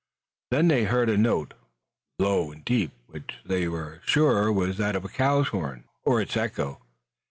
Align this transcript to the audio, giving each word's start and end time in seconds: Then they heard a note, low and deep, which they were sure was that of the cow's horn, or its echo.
Then 0.49 0.67
they 0.67 0.85
heard 0.85 1.11
a 1.11 1.15
note, 1.15 1.53
low 2.17 2.51
and 2.51 2.65
deep, 2.65 2.89
which 3.05 3.35
they 3.45 3.67
were 3.67 4.01
sure 4.03 4.51
was 4.51 4.79
that 4.79 4.95
of 4.95 5.03
the 5.03 5.09
cow's 5.09 5.49
horn, 5.49 5.83
or 6.03 6.19
its 6.19 6.35
echo. 6.35 6.81